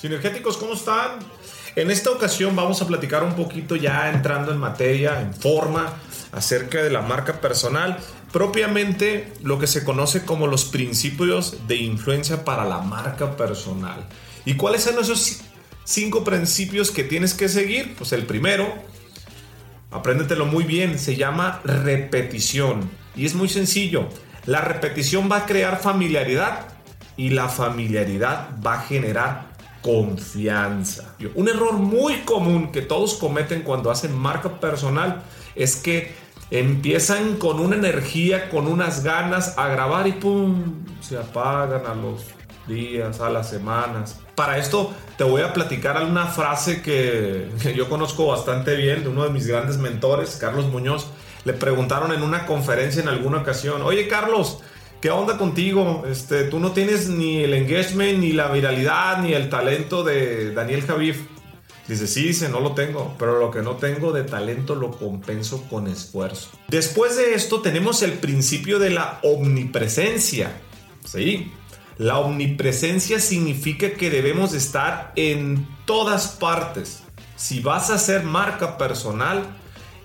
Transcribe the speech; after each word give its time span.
Sinergéticos, 0.00 0.56
¿cómo 0.56 0.74
están? 0.74 1.18
En 1.76 1.90
esta 1.90 2.10
ocasión 2.10 2.54
vamos 2.54 2.82
a 2.82 2.86
platicar 2.86 3.22
un 3.24 3.34
poquito 3.34 3.76
ya 3.76 4.10
entrando 4.10 4.52
en 4.52 4.58
materia, 4.58 5.20
en 5.20 5.32
forma, 5.32 5.94
acerca 6.32 6.82
de 6.82 6.90
la 6.90 7.02
marca 7.02 7.40
personal, 7.40 7.98
propiamente 8.32 9.32
lo 9.42 9.58
que 9.58 9.66
se 9.66 9.84
conoce 9.84 10.24
como 10.24 10.46
los 10.46 10.64
principios 10.64 11.68
de 11.68 11.76
influencia 11.76 12.44
para 12.44 12.64
la 12.64 12.78
marca 12.78 13.36
personal. 13.36 14.06
¿Y 14.44 14.54
cuáles 14.54 14.82
son 14.82 14.98
esos 14.98 15.42
cinco 15.84 16.24
principios 16.24 16.90
que 16.90 17.04
tienes 17.04 17.32
que 17.32 17.48
seguir? 17.48 17.94
Pues 17.96 18.12
el 18.12 18.26
primero, 18.26 18.74
apréndetelo 19.90 20.46
muy 20.46 20.64
bien, 20.64 20.98
se 20.98 21.16
llama 21.16 21.60
repetición. 21.64 22.90
Y 23.14 23.24
es 23.24 23.34
muy 23.34 23.48
sencillo. 23.48 24.08
La 24.46 24.62
repetición 24.62 25.30
va 25.30 25.38
a 25.38 25.46
crear 25.46 25.80
familiaridad 25.80 26.71
y 27.16 27.30
la 27.30 27.48
familiaridad 27.48 28.48
va 28.64 28.74
a 28.74 28.82
generar 28.82 29.52
confianza. 29.82 31.14
Un 31.34 31.48
error 31.48 31.74
muy 31.74 32.18
común 32.20 32.70
que 32.72 32.82
todos 32.82 33.14
cometen 33.14 33.62
cuando 33.62 33.90
hacen 33.90 34.16
marca 34.16 34.60
personal 34.60 35.22
es 35.54 35.76
que 35.76 36.14
empiezan 36.50 37.36
con 37.36 37.60
una 37.60 37.76
energía, 37.76 38.48
con 38.48 38.68
unas 38.68 39.02
ganas 39.02 39.58
a 39.58 39.68
grabar 39.68 40.06
y 40.06 40.12
¡pum! 40.12 40.84
se 41.00 41.18
apagan 41.18 41.84
a 41.86 41.94
los 41.94 42.26
días, 42.66 43.20
a 43.20 43.28
las 43.28 43.50
semanas. 43.50 44.20
Para 44.34 44.58
esto 44.58 44.92
te 45.16 45.24
voy 45.24 45.42
a 45.42 45.52
platicar 45.52 46.02
una 46.04 46.26
frase 46.26 46.80
que, 46.80 47.48
que 47.60 47.74
yo 47.74 47.88
conozco 47.88 48.26
bastante 48.26 48.76
bien 48.76 49.02
de 49.02 49.08
uno 49.08 49.24
de 49.24 49.30
mis 49.30 49.46
grandes 49.46 49.78
mentores, 49.78 50.36
Carlos 50.40 50.66
Muñoz. 50.66 51.08
Le 51.44 51.54
preguntaron 51.54 52.12
en 52.12 52.22
una 52.22 52.46
conferencia 52.46 53.02
en 53.02 53.08
alguna 53.08 53.38
ocasión, 53.38 53.82
oye 53.82 54.06
Carlos, 54.06 54.60
¿qué 55.02 55.10
onda 55.10 55.36
contigo? 55.36 56.04
Este, 56.08 56.44
tú 56.44 56.60
no 56.60 56.70
tienes 56.70 57.08
ni 57.08 57.42
el 57.42 57.52
engagement, 57.52 58.20
ni 58.20 58.32
la 58.32 58.48
viralidad, 58.48 59.18
ni 59.20 59.34
el 59.34 59.50
talento 59.50 60.04
de 60.04 60.54
Daniel 60.54 60.82
Javif. 60.82 61.26
Dice, 61.88 62.06
sí, 62.06 62.22
dice, 62.22 62.48
no 62.48 62.60
lo 62.60 62.72
tengo, 62.72 63.14
pero 63.18 63.40
lo 63.40 63.50
que 63.50 63.60
no 63.60 63.72
tengo 63.72 64.12
de 64.12 64.22
talento 64.22 64.76
lo 64.76 64.92
compenso 64.92 65.64
con 65.68 65.88
esfuerzo. 65.88 66.50
Después 66.68 67.16
de 67.16 67.34
esto 67.34 67.60
tenemos 67.60 68.02
el 68.02 68.12
principio 68.12 68.78
de 68.78 68.90
la 68.90 69.18
omnipresencia. 69.24 70.52
Sí, 71.04 71.50
la 71.98 72.18
omnipresencia 72.18 73.18
significa 73.18 73.94
que 73.94 74.08
debemos 74.08 74.54
estar 74.54 75.12
en 75.16 75.66
todas 75.84 76.28
partes. 76.28 77.02
Si 77.34 77.58
vas 77.58 77.90
a 77.90 77.94
hacer 77.94 78.22
marca 78.22 78.78
personal, 78.78 79.44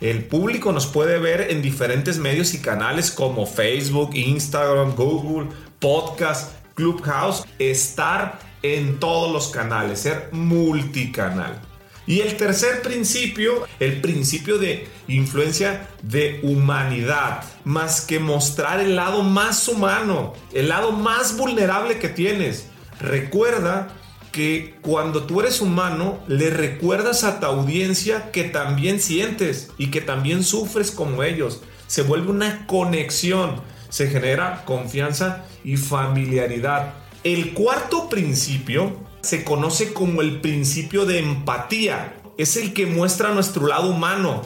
el 0.00 0.24
público 0.24 0.72
nos 0.72 0.86
puede 0.86 1.18
ver 1.18 1.50
en 1.50 1.62
diferentes 1.62 2.18
medios 2.18 2.52
y 2.54 2.58
canales 2.60 3.10
como 3.10 3.46
Facebook, 3.46 4.10
Instagram, 4.14 4.94
Google, 4.94 5.48
podcast, 5.78 6.52
Clubhouse. 6.74 7.44
Estar 7.58 8.38
en 8.62 8.98
todos 8.98 9.32
los 9.32 9.48
canales, 9.48 10.00
ser 10.00 10.28
multicanal. 10.32 11.60
Y 12.06 12.20
el 12.20 12.36
tercer 12.36 12.82
principio, 12.82 13.66
el 13.80 14.00
principio 14.00 14.58
de 14.58 14.86
influencia 15.08 15.88
de 16.02 16.40
humanidad, 16.44 17.42
más 17.64 18.00
que 18.00 18.20
mostrar 18.20 18.80
el 18.80 18.94
lado 18.94 19.22
más 19.24 19.66
humano, 19.66 20.34
el 20.52 20.68
lado 20.68 20.92
más 20.92 21.36
vulnerable 21.36 21.98
que 21.98 22.08
tienes. 22.08 22.68
Recuerda 23.00 23.88
que 24.36 24.74
cuando 24.82 25.22
tú 25.22 25.40
eres 25.40 25.62
humano, 25.62 26.18
le 26.28 26.50
recuerdas 26.50 27.24
a 27.24 27.40
tu 27.40 27.46
audiencia 27.46 28.30
que 28.32 28.44
también 28.44 29.00
sientes 29.00 29.70
y 29.78 29.86
que 29.86 30.02
también 30.02 30.44
sufres 30.44 30.90
como 30.90 31.22
ellos. 31.22 31.62
Se 31.86 32.02
vuelve 32.02 32.32
una 32.32 32.66
conexión, 32.66 33.62
se 33.88 34.08
genera 34.08 34.66
confianza 34.66 35.46
y 35.64 35.78
familiaridad. 35.78 36.92
El 37.24 37.54
cuarto 37.54 38.10
principio 38.10 38.94
se 39.22 39.42
conoce 39.42 39.94
como 39.94 40.20
el 40.20 40.42
principio 40.42 41.06
de 41.06 41.20
empatía. 41.20 42.18
Es 42.36 42.58
el 42.58 42.74
que 42.74 42.84
muestra 42.84 43.32
nuestro 43.32 43.66
lado 43.66 43.88
humano. 43.88 44.42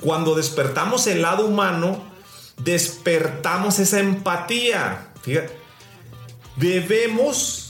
Cuando 0.00 0.36
despertamos 0.36 1.06
el 1.06 1.20
lado 1.20 1.44
humano, 1.44 2.02
despertamos 2.64 3.78
esa 3.78 4.00
empatía. 4.00 5.12
Debemos 6.56 7.67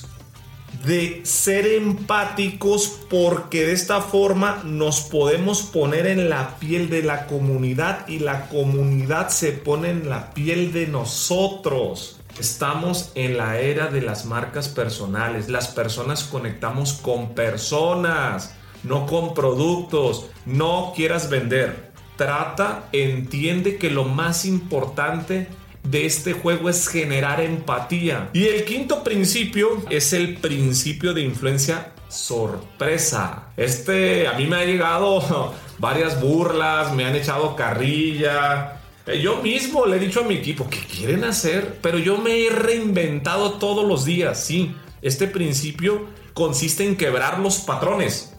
de 0.88 1.21
ser 1.22 1.66
empáticos 1.66 3.00
porque 3.10 3.66
de 3.66 3.72
esta 3.75 4.00
forma 4.00 4.62
nos 4.65 5.03
podemos 5.03 5.60
poner 5.60 6.06
en 6.06 6.31
la 6.31 6.56
piel 6.59 6.88
de 6.88 7.03
la 7.03 7.26
comunidad 7.26 8.09
y 8.09 8.21
la 8.21 8.49
comunidad 8.49 9.28
se 9.28 9.53
pone 9.53 9.91
en 9.91 10.09
la 10.09 10.32
piel 10.32 10.72
de 10.72 10.87
nosotros. 10.87 12.19
Estamos 12.41 13.12
en 13.16 13.37
la 13.37 13.60
era 13.60 13.88
de 13.88 14.00
las 14.00 14.25
marcas 14.25 14.71
personales. 14.71 15.50
Las 15.50 15.69
personas 15.69 16.25
conectamos 16.25 16.94
con 16.94 17.34
personas, 17.34 18.55
no 18.82 19.05
con 19.05 19.34
productos. 19.34 20.31
No 20.47 20.94
quieras 20.97 21.28
vender. 21.28 21.93
Trata, 22.16 22.88
entiende 22.93 23.76
que 23.76 23.91
lo 23.91 24.05
más 24.05 24.47
importante 24.47 25.49
de 25.91 26.06
este 26.06 26.32
juego 26.32 26.69
es 26.69 26.88
generar 26.88 27.41
empatía. 27.41 28.31
Y 28.32 28.47
el 28.47 28.65
quinto 28.65 29.03
principio 29.03 29.82
es 29.91 30.12
el 30.12 30.37
principio 30.37 31.15
de 31.15 31.22
influencia 31.22 31.93
sorpresa. 32.09 33.49
Este 33.56 34.26
a 34.26 34.32
mí 34.34 34.47
me 34.47 34.56
ha 34.56 34.65
llegado 34.65 35.54
varias 35.78 36.21
burlas, 36.21 36.94
me 36.94 37.04
han 37.04 37.16
echado 37.16 37.56
carrilla. 37.56 38.81
Eh, 39.06 39.21
yo 39.21 39.43
mismo 39.43 39.87
le 39.87 39.97
he 39.97 40.00
dicho 40.00 40.21
a 40.21 40.25
mi 40.25 40.34
equipo 40.34 40.69
que 40.69 40.78
quieren 40.78 41.25
hacer, 41.25 41.78
pero 41.81 41.99
yo 41.99 42.19
me 42.19 42.47
he 42.47 42.50
reinventado 42.50 43.55
todos 43.55 43.87
los 43.87 44.05
días. 44.05 44.44
Sí, 44.44 44.75
este 45.03 45.26
principio 45.26 46.06
consiste 46.34 46.84
en 46.84 46.97
quebrar 46.97 47.38
los 47.38 47.59
patrones 47.59 48.34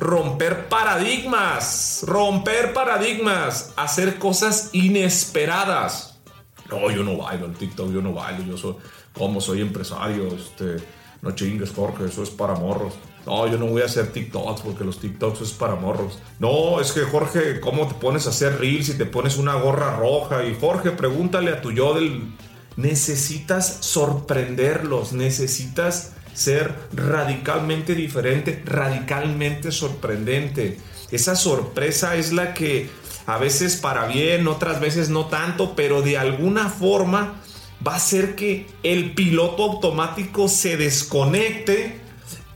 romper 0.00 0.68
paradigmas, 0.68 2.02
romper 2.06 2.72
paradigmas, 2.72 3.74
hacer 3.76 4.18
cosas 4.18 4.70
inesperadas. 4.72 6.09
No, 6.70 6.90
yo 6.90 7.02
no 7.02 7.16
bailo 7.16 7.46
en 7.46 7.54
TikTok, 7.54 7.92
yo 7.92 8.00
no 8.00 8.12
bailo, 8.12 8.44
yo 8.44 8.56
soy, 8.56 8.76
como 9.12 9.40
soy 9.40 9.60
empresario, 9.60 10.28
este, 10.28 10.76
no 11.22 11.32
chingues 11.32 11.70
Jorge, 11.70 12.04
eso 12.06 12.22
es 12.22 12.30
para 12.30 12.54
morros. 12.54 12.94
No, 13.26 13.46
yo 13.46 13.58
no 13.58 13.66
voy 13.66 13.82
a 13.82 13.84
hacer 13.84 14.12
TikToks 14.12 14.62
porque 14.62 14.84
los 14.84 14.98
TikToks 14.98 15.42
es 15.42 15.52
para 15.52 15.74
morros. 15.74 16.18
No, 16.38 16.80
es 16.80 16.92
que 16.92 17.02
Jorge, 17.02 17.60
¿cómo 17.60 17.86
te 17.86 17.94
pones 17.94 18.26
a 18.26 18.30
hacer 18.30 18.58
reels 18.58 18.88
y 18.88 18.94
te 18.94 19.04
pones 19.04 19.36
una 19.36 19.54
gorra 19.54 19.96
roja? 19.96 20.44
Y 20.44 20.56
Jorge, 20.58 20.90
pregúntale 20.92 21.50
a 21.52 21.60
tu 21.60 21.72
yo 21.72 21.94
del... 21.94 22.34
Necesitas 22.76 23.78
sorprenderlos, 23.80 25.12
necesitas 25.12 26.14
ser 26.32 26.74
radicalmente 26.92 27.94
diferente, 27.94 28.62
radicalmente 28.64 29.70
sorprendente. 29.70 30.78
Esa 31.10 31.36
sorpresa 31.36 32.16
es 32.16 32.32
la 32.32 32.54
que 32.54 32.88
a 33.26 33.38
veces 33.38 33.76
para 33.76 34.06
bien, 34.06 34.48
otras 34.48 34.80
veces 34.80 35.10
no 35.10 35.26
tanto, 35.26 35.74
pero 35.74 36.02
de 36.02 36.18
alguna 36.18 36.68
forma 36.68 37.34
va 37.86 37.94
a 37.94 37.96
hacer 37.96 38.34
que 38.34 38.66
el 38.82 39.14
piloto 39.14 39.64
automático 39.64 40.48
se 40.48 40.76
desconecte 40.76 42.00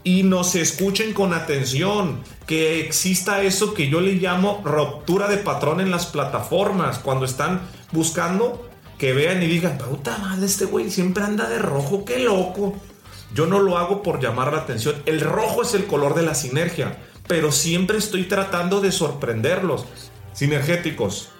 y 0.02 0.22
nos 0.22 0.54
escuchen 0.54 1.14
con 1.14 1.32
atención, 1.32 2.20
que 2.47 2.80
exista 2.80 3.42
eso 3.42 3.72
que 3.72 3.88
yo 3.88 4.00
le 4.00 4.14
llamo 4.14 4.60
ruptura 4.64 5.28
de 5.28 5.38
patrón 5.38 5.80
en 5.80 5.91
las 5.91 6.06
plataformas, 6.06 6.98
cuando 6.98 7.25
están 7.25 7.62
buscando 7.91 8.69
que 8.98 9.14
vean 9.14 9.42
y 9.42 9.46
digan, 9.46 9.78
puta 9.78 10.19
madre, 10.19 10.46
este 10.46 10.66
güey 10.66 10.91
siempre 10.91 11.25
anda 11.25 11.48
de 11.48 11.58
rojo, 11.58 12.04
qué 12.04 12.19
loco. 12.19 12.75
Yo 13.34 13.46
no 13.46 13.58
lo 13.58 13.78
hago 13.78 14.02
por 14.02 14.20
llamar 14.20 14.52
la 14.52 14.60
atención, 14.60 15.02
el 15.06 15.20
rojo 15.20 15.62
es 15.62 15.75
el 15.75 15.86
color 15.86 16.14
de 16.14 16.22
la 16.22 16.34
sinergia, 16.34 16.98
pero 17.26 17.50
siempre 17.50 17.96
estoy 17.98 18.25
tratando 18.25 18.81
de 18.81 18.92
sorprenderlos. 18.92 19.86
Sinergéticos, 20.34 21.31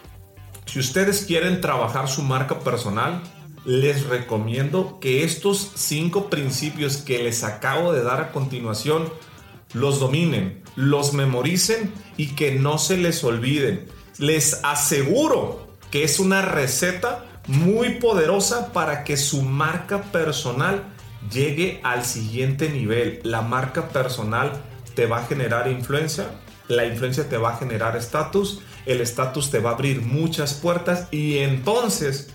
si 0.67 0.79
ustedes 0.79 1.25
quieren 1.25 1.61
trabajar 1.61 2.09
su 2.09 2.23
marca 2.23 2.61
personal, 2.61 3.23
les 3.65 4.07
recomiendo 4.07 4.99
que 5.01 5.25
estos 5.25 5.73
cinco 5.75 6.31
principios 6.31 6.99
que 6.99 7.23
les 7.23 7.43
acabo 7.43 7.93
de 7.93 8.05
dar 8.05 8.21
a 8.21 8.33
continuación 8.33 9.13
los 9.73 9.99
dominen, 9.99 10.63
los 10.77 11.13
memoricen 11.13 11.93
y 12.17 12.29
que 12.29 12.53
no 12.53 12.79
se 12.79 12.97
les 12.97 13.25
olviden. 13.25 13.87
Les 14.19 14.61
aseguro 14.63 15.67
que 15.91 16.05
es 16.05 16.21
una 16.21 16.43
receta 16.43 17.25
muy 17.49 17.97
poderosa 17.97 18.73
para 18.73 19.03
que 19.03 19.17
su 19.17 19.43
marca 19.43 20.03
personal 20.03 20.85
llegue 21.33 21.81
al 21.83 22.05
siguiente 22.05 22.69
nivel. 22.69 23.21
La 23.25 23.43
marca 23.43 23.89
personal 23.89 24.53
te 24.95 25.07
va 25.07 25.19
a 25.19 25.27
generar 25.27 25.69
influencia, 25.69 26.27
la 26.69 26.85
influencia 26.85 27.29
te 27.29 27.37
va 27.37 27.55
a 27.55 27.57
generar 27.57 27.97
estatus, 27.97 28.61
el 28.87 29.01
estatus 29.01 29.51
te 29.51 29.59
va 29.59 29.71
a 29.71 29.75
abrir 29.75 30.03
muchas 30.03 30.55
puertas 30.55 31.09
y 31.11 31.39
entonces 31.39 32.31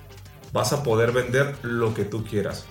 vas 0.52 0.74
a 0.74 0.84
poder 0.84 1.12
vender 1.12 1.56
lo 1.64 1.94
que 1.94 2.06
tú 2.06 2.24
quieras. 2.24 2.66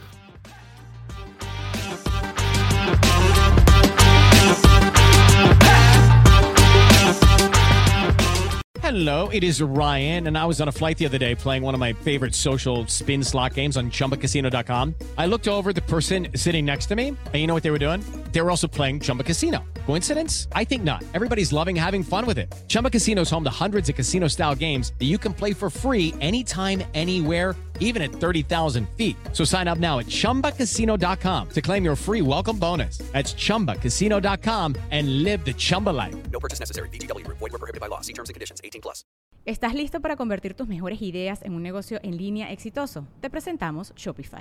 Hello, 8.88 9.28
it 9.28 9.44
is 9.44 9.60
Ryan, 9.60 10.28
and 10.28 10.38
I 10.38 10.46
was 10.46 10.62
on 10.62 10.68
a 10.68 10.72
flight 10.72 10.96
the 10.96 11.04
other 11.04 11.18
day 11.18 11.34
playing 11.34 11.62
one 11.62 11.74
of 11.74 11.78
my 11.78 11.92
favorite 11.92 12.34
social 12.34 12.86
spin 12.86 13.22
slot 13.22 13.52
games 13.52 13.76
on 13.76 13.90
chumbacasino.com. 13.90 14.94
I 15.18 15.26
looked 15.26 15.46
over 15.46 15.74
the 15.74 15.82
person 15.82 16.28
sitting 16.34 16.64
next 16.64 16.86
to 16.86 16.96
me, 16.96 17.08
and 17.08 17.34
you 17.34 17.46
know 17.46 17.52
what 17.52 17.62
they 17.62 17.70
were 17.70 17.78
doing? 17.78 18.02
They 18.32 18.40
were 18.40 18.50
also 18.50 18.66
playing 18.66 19.00
Chumba 19.00 19.24
Casino. 19.24 19.62
Coincidence? 19.88 20.48
I 20.52 20.64
think 20.64 20.82
not. 20.82 21.02
Everybody's 21.14 21.50
loving 21.50 21.74
having 21.74 22.02
fun 22.02 22.26
with 22.26 22.36
it. 22.36 22.54
Chumba 22.68 22.90
Casino 22.90 23.22
is 23.22 23.30
home 23.30 23.42
to 23.44 23.64
hundreds 23.64 23.88
of 23.88 23.94
casino 23.94 24.28
style 24.28 24.54
games 24.54 24.92
that 24.98 25.06
you 25.06 25.16
can 25.16 25.32
play 25.32 25.54
for 25.54 25.70
free 25.70 26.12
anytime, 26.20 26.82
anywhere, 26.92 27.56
even 27.80 28.02
at 28.02 28.12
30,000 28.12 28.86
feet. 28.98 29.16
So 29.32 29.44
sign 29.44 29.66
up 29.66 29.78
now 29.78 29.98
at 29.98 30.04
chumbacasino.com 30.04 31.48
to 31.54 31.62
claim 31.62 31.84
your 31.86 31.96
free 31.96 32.20
welcome 32.20 32.58
bonus. 32.58 32.98
That's 33.14 33.32
chumbacasino.com 33.32 34.74
and 34.90 35.22
live 35.22 35.46
the 35.46 35.54
Chumba 35.54 35.88
life. 35.88 36.14
No 36.30 36.38
purchase 36.38 36.60
necessary. 36.60 36.90
VGW 36.90 37.24
Group. 37.24 37.38
Void 37.38 37.52
were 37.52 37.58
prohibited 37.58 37.80
by 37.80 37.86
law. 37.88 38.02
See 38.02 38.12
terms 38.12 38.28
and 38.28 38.34
conditions. 38.34 38.60
18 38.62 38.82
plus. 38.82 39.04
¿Estás 39.46 39.72
listo 39.72 40.02
para 40.02 40.16
convertir 40.16 40.52
tus 40.52 40.68
mejores 40.68 41.00
ideas 41.00 41.40
en 41.42 41.54
un 41.54 41.62
negocio 41.62 41.98
en 42.02 42.18
línea 42.18 42.52
exitoso? 42.52 43.06
Te 43.22 43.30
presentamos 43.30 43.94
Shopify. 43.96 44.40